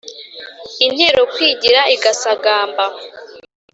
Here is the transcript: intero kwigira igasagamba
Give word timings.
intero 0.85 1.21
kwigira 1.33 1.81
igasagamba 1.95 2.85